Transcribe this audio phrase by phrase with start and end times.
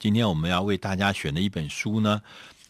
[0.00, 2.22] 今天我们要为大家选的一本书呢，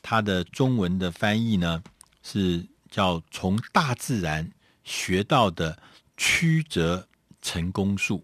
[0.03, 1.81] 它的中文的翻译呢
[2.25, 4.51] 是叫《从大自然
[4.83, 5.81] 学到的
[6.17, 7.07] 曲折
[7.41, 8.19] 成功术》。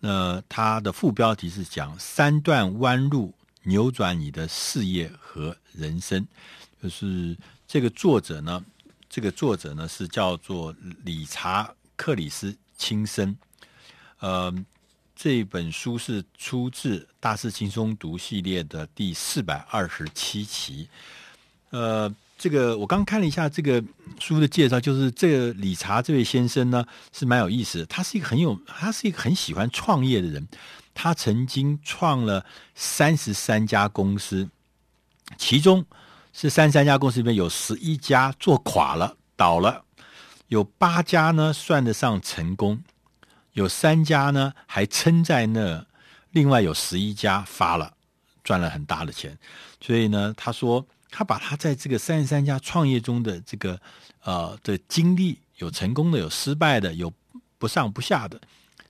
[0.00, 6.28] 那它的副标题是讲三段弯路扭转你的事业和人生，
[6.82, 7.34] 就是
[7.66, 8.62] 这个作者呢，
[9.08, 13.34] 这个作者呢是叫做理查克里斯钦森，
[14.18, 14.54] 呃，
[15.20, 20.88] 这本书是出自《大师轻松读》系列的第四百二十七期，
[21.70, 22.14] 呃。
[22.40, 23.82] 这个我刚看了一下这个
[24.20, 27.86] 书的介绍，就是这个理查这位先生呢是蛮有意思的。
[27.86, 30.46] 他是一个很有，他是一个很喜欢创业的人。
[30.94, 34.48] 他曾经创了三十三家公司，
[35.36, 35.84] 其中
[36.32, 39.82] 是三十三家公司里面有十一家做垮了、倒了，
[40.46, 42.80] 有八家呢算得上成功，
[43.52, 45.86] 有三家呢还撑在那，
[46.30, 47.94] 另外有十一家发了，
[48.42, 49.38] 赚了很大的钱。
[49.80, 50.86] 所以呢，他说。
[51.10, 53.80] 他把他在这个三十三家创业中的这个
[54.24, 57.10] 呃的经历，有成功的，有失败的，有
[57.56, 58.38] 不上不下的，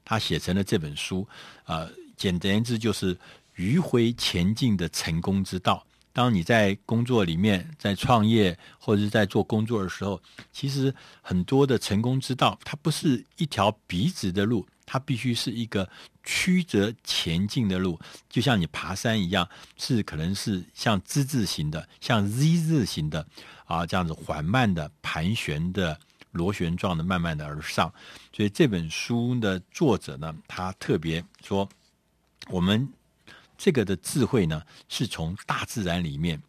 [0.04, 1.24] 他写成了这本书。
[1.66, 3.16] 呃，简单言之就是
[3.56, 5.86] 迂回前进的成功之道。
[6.12, 10.20] 当你在工作里面，在创业或者是在做工作的时候，
[10.52, 14.66] 其实很多的成功之道，它不是一条笔直的路。
[14.90, 15.86] 它必须是一个
[16.24, 23.26] 曲折前进的路，就像你爬山一样，是可能是像之字形的，像 Z 字形的
[23.66, 26.00] 啊，这样子缓慢的盘旋的
[26.32, 27.92] 螺旋状的，慢慢的而上。
[28.34, 31.68] 所以这本书的作者呢，他特别说，
[32.48, 32.88] 我们
[33.58, 36.40] 这个的智慧呢，是从大自然里面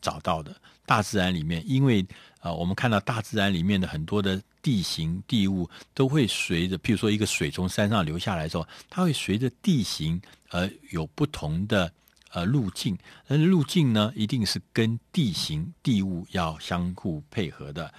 [0.00, 0.56] 找到的。
[0.84, 2.00] 大自然里面，因为
[2.40, 4.42] 啊、呃，我们看到大自然里面的很多的。
[4.60, 11.90] 地形地物都会随着，譬如说一个水从山上流下来的时候，它会随着地形而有不同的
[12.32, 12.98] 呃路径。
[13.28, 17.90] 那路径呢，一定是跟地形地物要相互配合的。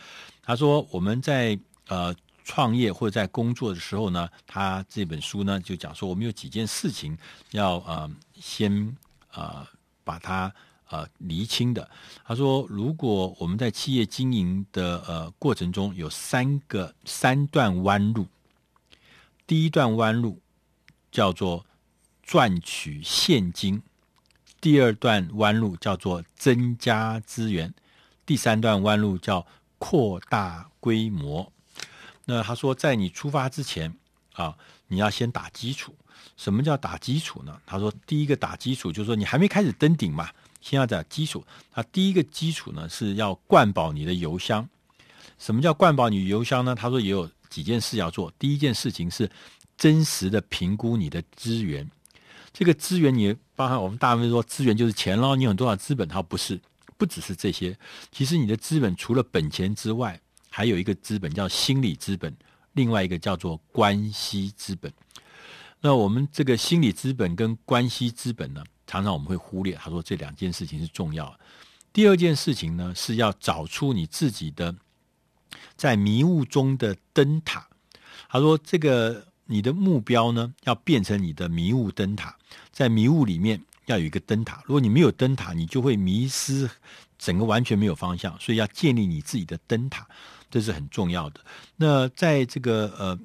[0.44, 2.14] 他说我们在呃
[2.44, 7.18] 创业或者在工作的时候呢，他这本书呢就讲说，我们有几件事情
[7.52, 8.08] 要呃
[8.40, 8.98] 先
[9.34, 9.68] 呃
[10.04, 10.52] 把它。
[10.92, 11.88] 呃，厘清的。
[12.26, 18.26] 他说，如果我们在企业经营的呃过程中有三个三段弯路，
[19.46, 20.42] 第一段弯路
[21.12, 21.64] 叫做
[22.24, 23.84] 赚取现金，
[24.60, 27.72] 第二段弯路叫做增加资源，
[28.26, 29.46] 第三段弯路叫
[29.78, 31.54] 扩大规模。
[32.26, 33.96] 那他说，在你出发之前
[34.34, 34.58] 啊，
[34.88, 35.94] 你要先打基础。
[36.38, 37.60] 什么叫打基础呢？
[37.66, 40.30] 他说，第一个打基础就是说，你还没开始登顶嘛。
[40.62, 41.42] 先要打基础，
[41.72, 44.68] 它第一个基础呢是要灌饱你的油箱。
[45.38, 46.76] 什么叫灌饱你油箱呢？
[46.76, 48.30] 他说也有几件事要做。
[48.38, 49.30] 第一件事情是
[49.78, 51.90] 真实的评估你的资源。
[52.52, 56.06] 这个资源你包含我们大部分说资源就是钱咯，你有多少资本？
[56.10, 56.60] 它不是，
[56.98, 57.78] 不只是这些。
[58.12, 60.20] 其实你的资本除了本钱之外，
[60.50, 62.36] 还有一个资本叫心理资本，
[62.74, 64.92] 另外一个叫做关系资本。
[65.82, 68.64] 那我们这个心理资本跟关系资本呢？
[68.86, 71.40] 常常我们会忽略，他说这两件事情是重要的。
[71.94, 74.76] 第二件事情呢，是要找出你自己的
[75.78, 77.70] 在迷雾中的灯塔。
[78.28, 82.36] 他说，这个你的目标呢，要变成你的迷雾灯塔，
[82.72, 84.62] 在迷雾里面要有一个灯塔。
[84.66, 86.70] 如果你没有灯塔，你就会迷失，
[87.18, 88.38] 整个完全没有方向。
[88.40, 90.08] 所以要建立你自己的灯塔，
[90.50, 91.40] 这是很重要的。
[91.76, 93.20] 那在这个呃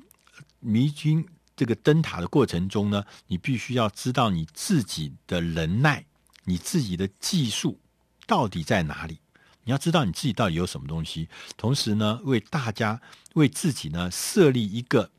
[0.61, 1.27] 迷军。
[1.57, 6.05] 这个灯塔的过程中呢，你必须要知道你自己的能耐，
[6.45, 7.79] 你自己的技术
[8.27, 9.19] 到底在哪里？
[9.65, 11.29] 你要知道你自己到底有什么东西。
[11.57, 13.01] 同时呢，为大家
[13.35, 15.11] 为自己呢设立一个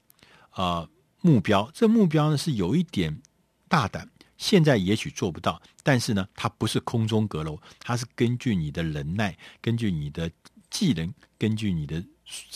[0.53, 0.88] 呃
[1.22, 1.72] 目标。
[1.73, 3.22] 这目标呢是有一点
[3.67, 4.07] 大胆，
[4.38, 10.29] 现在也许做不到，但是呢，它不是空中阁楼，它是根据你的能耐，根据你的
[10.69, 12.03] 技能，根据你的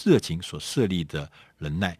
[0.04, 1.98] 热情所设立的能耐。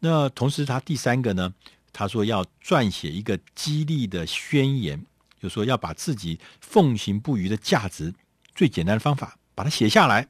[0.00, 1.54] 那同时，他第三个呢，
[1.92, 5.04] 他说要撰写一个激励的宣言，
[5.40, 8.12] 就说要把自己奉行不渝的价值，
[8.54, 10.26] 最简单的方法，把它写下来，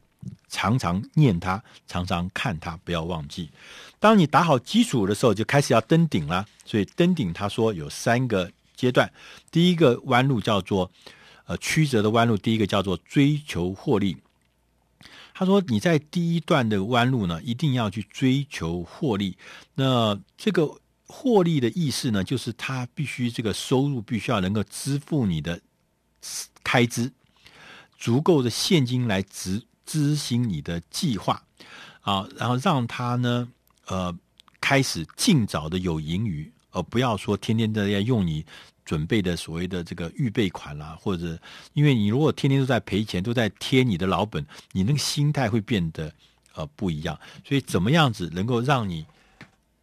[0.48, 3.50] 常常念它，常常看它，不要忘记。
[3.98, 6.44] 当你打好基础的时候，就开始要登顶了。
[6.64, 9.12] 所以登顶，他说有三个阶段，
[9.50, 10.90] 第一个弯路叫做
[11.46, 14.16] 呃曲折的弯路，第一个叫做追求获利。
[15.40, 19.38] 他说：“你在第一段的弯路呢，一定要去追求获利。
[19.74, 20.70] 那这个
[21.06, 25.58] 获利的意思呢，就是他必须这个收入必须要能够支付你的
[26.62, 27.10] 开支，
[27.96, 31.42] 足够的现金来执执行你的计划
[32.02, 33.48] 啊，然后让他呢，
[33.86, 34.14] 呃，
[34.60, 38.44] 开始尽早的有盈余，而不要说天天都要用你
[38.84, 41.38] 准备的所谓的这个预备款啦，或者
[41.74, 46.12] 因为你如果天天都在赔钱，都在贴你的老本，你那个心态会变得
[46.54, 47.18] 呃不一样。
[47.44, 49.06] 所以怎么样子能够让你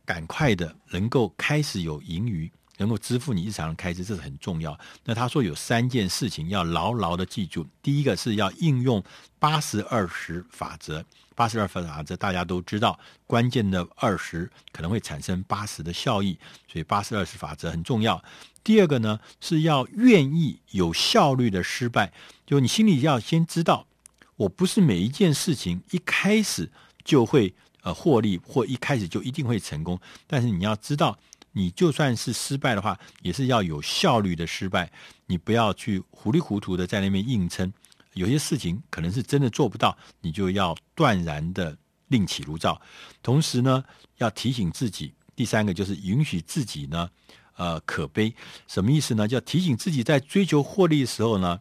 [0.06, 2.52] 赶快的能够开始有盈余？
[2.78, 4.78] 能够支付你日常的开支，这是很重要。
[5.04, 7.66] 那他说有三件事情要牢牢的记住。
[7.82, 9.04] 第一个是要应用
[9.40, 11.04] 八十二十法则，
[11.36, 16.38] 八十二十法则大家都知道，关键的二十可能会产生八十的效益，
[16.72, 18.24] 所以八十二十法则很重要。
[18.64, 22.12] 第二个呢是要愿意有效率的失败，
[22.46, 23.88] 就你心里要先知道，
[24.36, 26.70] 我不是每一件事情一开始
[27.04, 31.18] 就会呃获利，或一开始就一定会成功，但是你要知道。
[31.58, 34.92] 你就算是失败的话，也是要有效率的失败。
[35.26, 37.74] 你不要去糊里糊涂的在那边硬撑。
[38.14, 41.76] 有些事情可能是真的做不到，你就要断然的
[42.10, 42.80] 另起炉灶。
[43.24, 43.84] 同时呢，
[44.18, 47.10] 要提醒自己，第三个就是允许自己呢，
[47.56, 48.32] 呃，可悲。
[48.68, 49.28] 什么意思呢？
[49.28, 51.60] 叫提醒自己在追求获利的时候呢，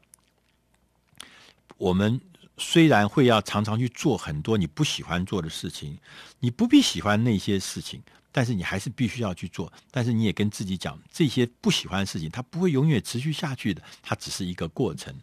[1.78, 2.20] 我们
[2.56, 5.99] 虽然会要常常去做很多你不喜欢做的事情，
[6.41, 8.03] 你不必喜欢那些事情。
[8.32, 15.14] 但是你还是必须要去做，但是你也跟自己讲，这些不喜欢的事情，它不会永远持续下去的，它只是一个过程。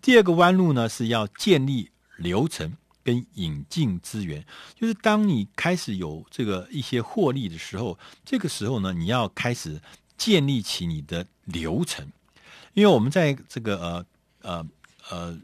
[0.00, 4.46] 第二个弯路呢，是要建立流程跟引进资源，
[4.76, 9.80] 就是当你开始有这个一些获利的时候，这个时候呢，你要开始
[10.16, 12.06] 建立起你的流程，
[12.74, 14.06] 因为我们在这个呃
[14.42, 14.68] 呃
[15.10, 15.40] 呃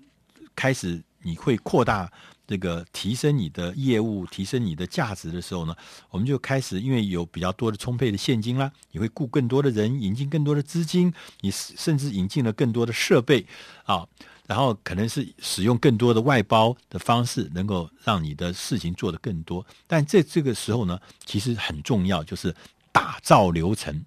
[0.55, 2.11] 开始你会扩大。
[2.49, 5.77] 这个提升你的业务、提升你的价值的时候呢，
[6.09, 13.47] 我们就开始，因为有比较多的充沛的现金啦，你会雇更多的人，引进更多的资金，你甚至引进了更多的设备
[13.85, 14.09] 啊，
[14.47, 19.67] 然后可能是使用更多的外包的方式，能够让你的事情做得更多。
[19.87, 22.57] 但在这个时候呢，其实很重要，就是
[22.91, 24.07] 打造流程，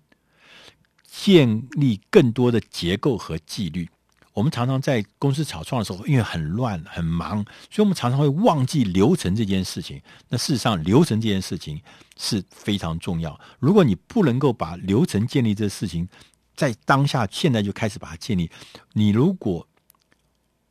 [1.06, 3.88] 建立更多的结构和纪律。
[4.34, 10.02] 我们常常在公司草创的时候，因为很乱很忙，所以我们常常会忘记流程这件事情。
[10.30, 11.82] 那事实上，流程这件事情
[12.18, 13.38] 是非常重要。
[13.60, 16.08] 如果你不能够把流程建立这事情，
[16.56, 18.50] 在当下现在就开始把它建立，
[18.94, 19.68] 你如果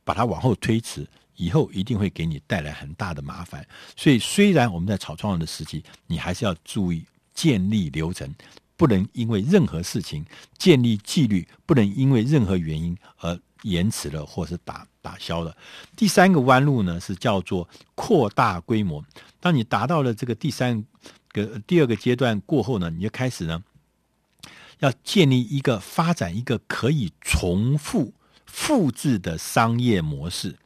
[0.03, 3.63] 把它往后推迟，以后一定会给你带来很大的麻烦。
[3.95, 7.05] 所以，虽然我们在草创的时期，你还是要注意
[7.35, 8.27] 建立流程，
[8.75, 10.25] 不能因为任何事情
[10.57, 13.39] 建立纪律，不能因为任何原因而。
[13.63, 15.55] 延迟了，或是打打消了。
[15.95, 19.03] 第三个弯路呢，是叫做扩大规模。
[19.39, 20.83] 当你达到了这个第三
[21.29, 23.63] 个第二个阶段过后呢，你就开始呢，
[24.79, 28.13] 要建立一个发展一个可以重复
[28.45, 30.57] 复制的商业模式。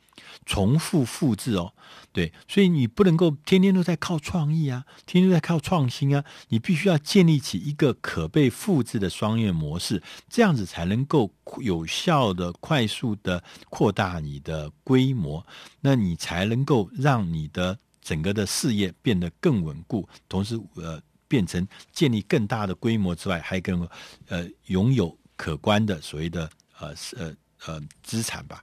[0.45, 1.73] 重复复制哦，
[2.11, 15.45] 对，所以你不能够天天都在靠创意啊，天天都在靠创新啊，你必须要建立起一个可被复制的商业模式，这样子才能够有效的、快速的扩大你的规模，
[15.81, 23.87] 那你才能够让你的整个的事业变得更稳固，同时呃，变成建立更大的规模之外，还更
[24.27, 26.49] 呃拥有可观的所谓的
[26.79, 27.35] 呃呃
[27.65, 28.61] 呃资产吧，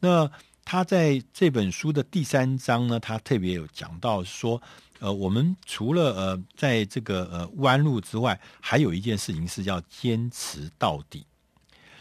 [0.00, 0.30] 那。
[0.64, 4.60] 他在这本书的第三章呢，他特别有讲到说，
[4.98, 11.26] 呃，我们除了呃，在这个呃弯路之外，还有一件事情是要坚持到底。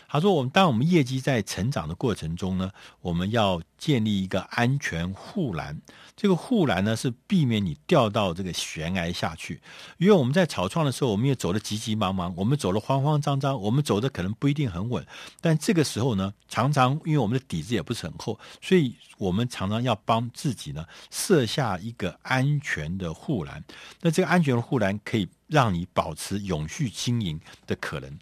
[0.08, 2.72] 他说：“我们当我们业绩在成长的过程中呢，
[3.02, 5.82] 我们要建立一个安全护栏。
[6.16, 9.60] 这个护栏呢，是避免你掉到这个悬崖下去。
[9.98, 15.06] 因为我们在草创的时候，我们也走得急急忙忙，我们走得慌慌张张，我们走的可能不一定很稳。
[15.42, 23.62] 但这个时候呢，常常因为我们的底子也不是很厚，所以我们常常要帮自己呢设下一个安全的护栏。
[24.00, 27.38] 那这个安全的护栏可以让你保持永续经营
[27.68, 28.18] 的可能。”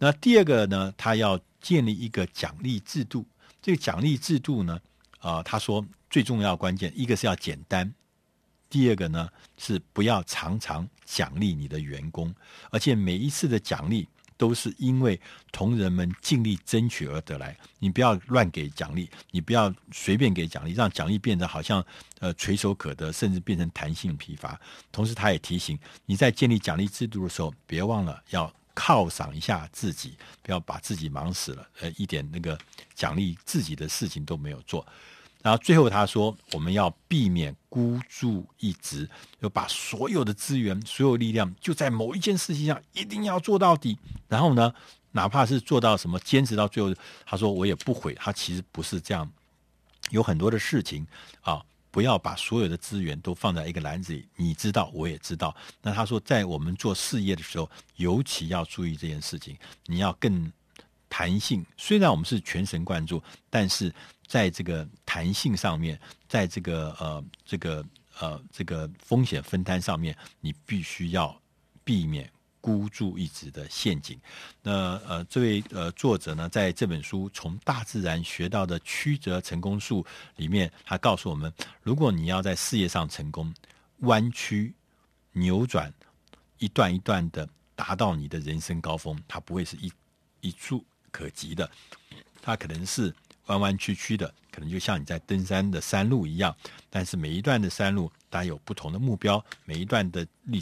[0.00, 3.26] 那第二个呢，他要建立一个奖励制度。
[3.60, 4.80] 这个奖励制度呢，
[5.22, 7.94] 啊、他说最重要关键，一个是要简单，
[8.68, 12.34] 第二个呢是不要常常奖励你的员工，
[12.70, 15.20] 而且每一次的奖励都是因为
[15.52, 17.56] 同仁们尽力争取而得来。
[17.78, 21.84] 你不要乱给奖励，你不要随便给奖励，让奖励变得好像
[22.18, 24.60] 呃垂手可得，甚至变成弹性疲乏。
[24.90, 28.52] 同时，他也提醒你在建立奖励制度的时候，别忘了要。
[28.74, 32.58] 犒赏一下自己，不要把自己忙死了，呃，一点那个
[32.94, 34.84] 奖励自己的事情都没有做。
[35.42, 39.08] 然后最后他说，我们要避免孤注一掷，
[39.40, 43.98] 要把所有的资源、所有力量就在某一件事情上，一定要做到底。
[44.28, 44.72] 然后呢，
[45.10, 46.94] 哪怕是做到什么，坚持到最后，
[47.26, 48.14] 他说我也不悔。
[48.14, 49.30] 他其实不是这样，
[50.10, 51.06] 有很多的事情
[51.40, 51.62] 啊。
[51.90, 55.54] 不要把所有的资源都放在一个篮子里，你知道，我也知道。
[55.82, 59.54] 那他说，在我们做事业的时候，尤其要注意这件事情。
[59.84, 60.50] 你要更
[61.10, 61.62] 弹性。
[61.76, 63.94] 虽然我们是全神贯注，但是
[64.26, 67.84] 在这个弹性上面，在这个呃这个
[68.18, 71.38] 呃这个风险分摊上面，你必须要
[71.84, 74.18] 避免孤注一掷的陷阱。
[74.62, 80.02] 那呃，这位呃作者呢，在这本书《从大自然学到的曲折成功术》
[80.36, 81.52] 里面，他告诉我们，
[81.82, 83.52] 如果你要在事业上成功，
[83.98, 84.72] 弯曲、
[85.32, 85.92] 扭转，
[86.56, 89.92] 一段一段的达到你的人生高峰，它不会是一
[90.40, 91.70] 一触可及的，
[92.40, 93.14] 它可能是
[93.52, 96.54] 弯弯曲曲的，可能就像你在登山的山路一样。
[96.88, 100.60] 但是每一段的山路，它有不同的目标，每一段的历程。